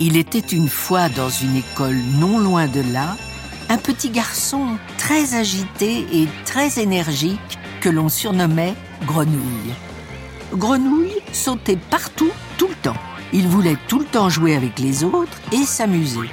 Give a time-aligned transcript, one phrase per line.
[0.00, 3.16] Il était une fois dans une école non loin de là,
[3.68, 8.74] un petit garçon très agité et très énergique que l'on surnommait
[9.06, 9.74] Grenouille.
[10.54, 12.96] Grenouille sautait partout, tout le temps.
[13.32, 16.30] Il voulait tout le temps jouer avec les autres et s'amuser.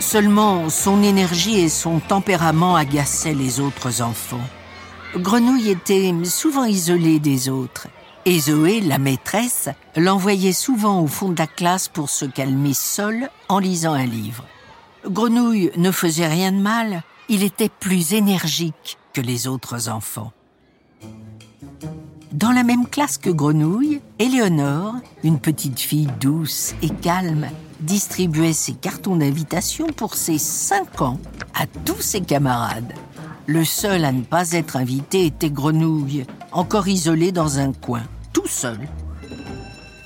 [0.00, 4.46] Seulement, son énergie et son tempérament agaçaient les autres enfants.
[5.16, 7.86] Grenouille était souvent isolé des autres.
[8.26, 13.28] Et Zoé, la maîtresse, l'envoyait souvent au fond de la classe pour se calmer seul
[13.50, 14.44] en lisant un livre.
[15.06, 20.32] Grenouille ne faisait rien de mal, il était plus énergique que les autres enfants.
[22.32, 27.46] Dans la même classe que Grenouille, Éléonore, une petite fille douce et calme,
[27.80, 31.18] distribuait ses cartons d'invitation pour ses cinq ans
[31.54, 32.94] à tous ses camarades.
[33.46, 38.02] Le seul à ne pas être invité était Grenouille, encore isolé dans un coin,
[38.44, 38.66] tout.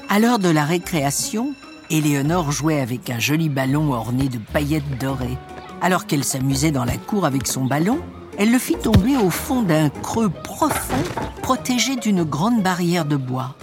[0.09, 1.55] À l'heure de la récréation,
[1.91, 5.39] Éléonore jouait avec un joli ballon orné de paillettes dorées.
[5.81, 8.01] Alors qu'elle s'amusait dans la cour avec son ballon,
[8.39, 11.03] elle le fit tomber au fond d'un creux profond
[11.43, 13.55] protégé d'une grande barrière de bois.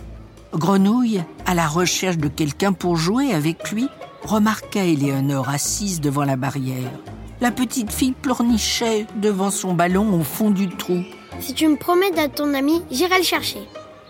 [0.53, 3.87] Grenouille, à la recherche de quelqu'un pour jouer avec lui,
[4.23, 6.91] remarqua Éléonore assise devant la barrière.
[7.41, 11.01] La petite fille pleurnichait devant son ballon au fond du trou.
[11.39, 13.59] Si tu me promets d'être ton ami, j'irai le chercher.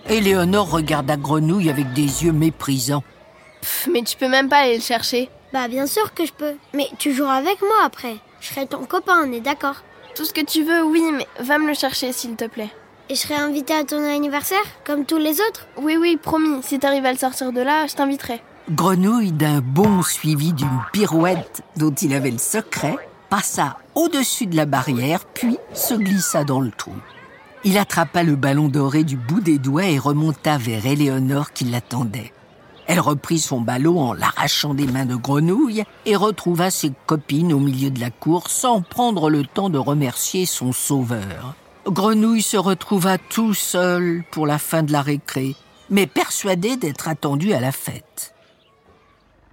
[0.07, 3.03] Éléonore regarda Grenouille avec des yeux méprisants.
[3.61, 5.29] Pff, mais tu peux même pas aller le chercher.
[5.51, 6.53] Bah bien sûr que je peux.
[6.73, 8.17] Mais tu joueras avec moi après.
[8.39, 9.77] Je serai ton copain, on est d'accord.
[10.15, 12.69] Tout ce que tu veux, oui, mais va me le chercher, s'il te plaît.
[13.09, 16.61] Et je serai invitée à ton anniversaire, comme tous les autres Oui, oui, promis.
[16.61, 18.41] Si t'arrives à le sortir de là, je t'inviterai.
[18.69, 22.95] Grenouille, d'un bond suivi d'une pirouette dont il avait le secret,
[23.29, 26.93] passa au-dessus de la barrière, puis se glissa dans le trou.
[27.67, 32.31] Il attrapa le ballon doré du bout des doigts et remonta vers Éléonore qui l'attendait.
[32.85, 37.59] Elle reprit son ballon en l'arrachant des mains de Grenouille et retrouva ses copines au
[37.59, 41.55] milieu de la cour sans prendre le temps de remercier son sauveur.
[41.87, 45.55] Grenouille se retrouva tout seul pour la fin de la récré,
[45.89, 48.35] mais persuadé d'être attendu à la fête.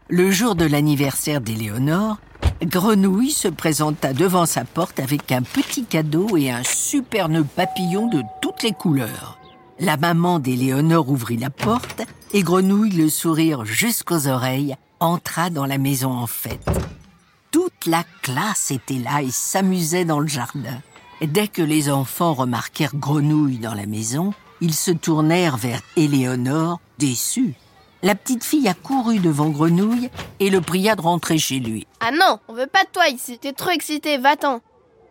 [0.09, 2.19] Le jour de l'anniversaire d'Éléonore,
[2.65, 8.07] Grenouille se présenta devant sa porte avec un petit cadeau et un super nœud papillon
[8.07, 9.39] de toutes les couleurs.
[9.81, 12.03] La maman d'Éléonore ouvrit la porte
[12.33, 16.71] et Grenouille, le sourire jusqu'aux oreilles, entra dans la maison en fête.
[17.51, 20.81] Toute la classe était là et s'amusait dans le jardin.
[21.21, 27.55] Dès que les enfants remarquèrent Grenouille dans la maison, ils se tournèrent vers Éléonore, déçus.
[28.05, 31.87] La petite fille accourut devant Grenouille et le pria de rentrer chez lui.
[32.01, 33.39] Ah non, on veut pas de toi ici.
[33.39, 34.61] T'es trop excité, va-t'en.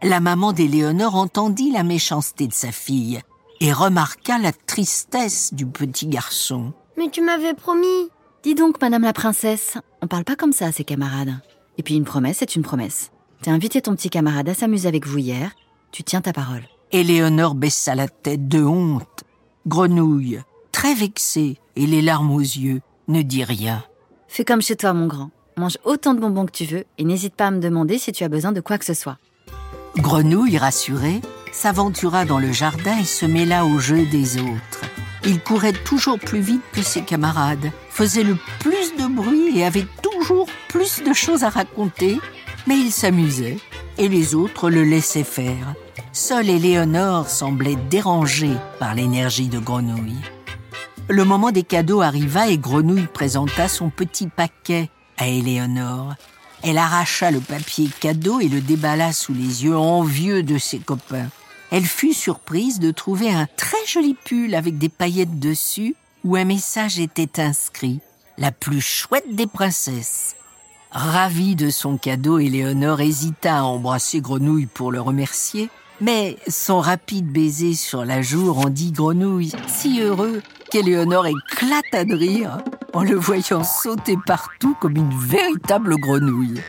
[0.03, 3.21] La maman d'Éléonore entendit la méchanceté de sa fille
[3.61, 6.73] et remarqua la tristesse du petit garçon.
[6.97, 8.09] Mais tu m'avais promis.
[8.43, 11.39] Dis donc, madame la princesse, on parle pas comme ça à ses camarades.
[11.77, 13.11] Et puis une promesse est une promesse.
[13.41, 15.51] T'as invité ton petit camarade à s'amuser avec vous hier,
[15.93, 16.63] tu tiens ta parole.
[16.91, 19.23] Éléonore baissa la tête de honte.
[19.65, 20.41] Grenouille,
[20.73, 23.83] très vexée et les larmes aux yeux, ne dit rien.
[24.27, 25.31] Fais comme chez toi, mon grand.
[25.57, 28.23] Mange autant de bonbons que tu veux et n'hésite pas à me demander si tu
[28.23, 29.17] as besoin de quoi que ce soit.
[29.97, 31.21] Grenouille, rassurée,
[31.51, 34.81] s'aventura dans le jardin et se mêla au jeu des autres.
[35.25, 39.85] Il courait toujours plus vite que ses camarades, faisait le plus de bruit et avait
[40.01, 42.19] toujours plus de choses à raconter,
[42.65, 43.57] mais il s'amusait
[43.97, 45.75] et les autres le laissaient faire.
[46.13, 50.21] Seule Éléonore semblait dérangée par l'énergie de Grenouille.
[51.11, 56.15] Le moment des cadeaux arriva et Grenouille présenta son petit paquet à Éléonore.
[56.63, 61.27] Elle arracha le papier cadeau et le déballa sous les yeux envieux de ses copains.
[61.69, 66.45] Elle fut surprise de trouver un très joli pull avec des paillettes dessus où un
[66.45, 67.99] message était inscrit
[68.37, 70.37] La plus chouette des princesses.
[70.91, 75.69] Ravie de son cadeau, Éléonore hésita à embrasser Grenouille pour le remercier,
[76.01, 80.41] mais son rapide baiser sur la joue rendit Grenouille si heureux
[80.71, 82.57] qu'Éléonore éclata de rire
[82.93, 86.61] en le voyant sauter partout comme une véritable grenouille.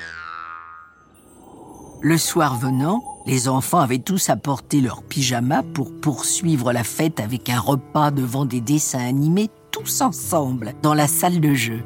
[2.03, 7.49] Le soir venant, les enfants avaient tous apporté leur pyjama pour poursuivre la fête avec
[7.49, 11.83] un repas devant des dessins animés tous ensemble dans la salle de jeu.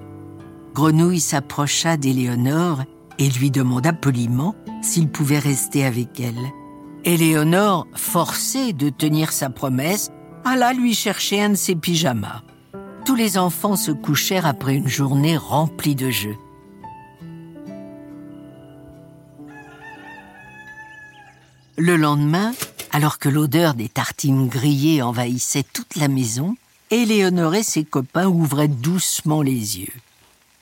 [0.74, 2.82] Grenouille s'approcha d'Éléonore
[3.18, 6.34] et lui demanda poliment s'il pouvait rester avec elle.
[7.06, 10.10] Éléonore, forcée de tenir sa promesse,
[10.44, 12.42] alla lui chercher un de ses pyjamas.
[13.04, 16.36] Tous les enfants se couchèrent après une journée remplie de jeux.
[21.78, 22.52] Le lendemain,
[22.90, 26.56] alors que l'odeur des tartines grillées envahissait toute la maison,
[26.90, 29.94] Éléonore et ses copains ouvraient doucement les yeux.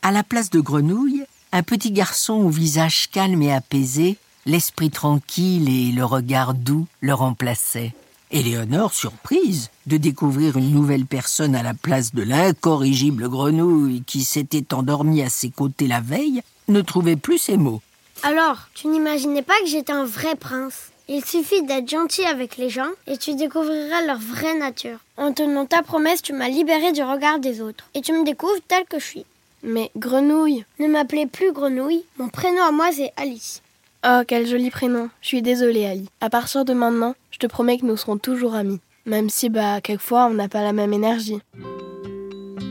[0.02, 5.68] À la place de Grenouille, Un petit garçon au visage calme et apaisé, l'esprit tranquille
[5.68, 7.94] et le regard doux le remplaçaient.
[8.30, 14.74] Éléonore, surprise de découvrir une nouvelle personne à la place de l'incorrigible grenouille qui s'était
[14.74, 17.80] endormie à ses côtés la veille, ne trouvait plus ses mots.
[18.22, 20.90] Alors, tu n'imaginais pas que j'étais un vrai prince?
[21.06, 24.98] Il suffit d'être gentil avec les gens et tu découvriras leur vraie nature.
[25.18, 28.52] En tenant ta promesse, tu m'as libéré du regard des autres et tu me découvres
[28.66, 29.26] tel que je suis.
[29.62, 33.60] Mais grenouille Ne m'appelez plus grenouille, mon prénom à moi c'est Alice.
[34.06, 35.08] Oh, quel joli prénom.
[35.22, 36.10] Je suis désolée, Ali.
[36.20, 38.80] À partir de maintenant, je te promets que nous serons toujours amis.
[39.06, 41.40] Même si, bah, quelquefois, on n'a pas la même énergie.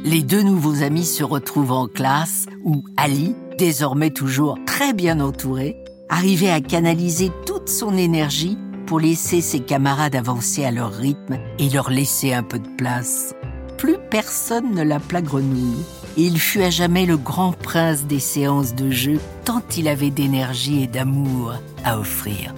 [0.06, 5.76] Les deux nouveaux amis se retrouvent en classe où Ali, désormais toujours très bien entouré,
[6.08, 11.70] arrivait à canaliser toute son énergie pour laisser ses camarades avancer à leur rythme et
[11.70, 13.34] leur laisser un peu de place.
[13.84, 15.84] Plus personne ne l'appela grenouille
[16.16, 20.10] et il fut à jamais le grand prince des séances de jeu tant il avait
[20.10, 22.56] d'énergie et d'amour à offrir.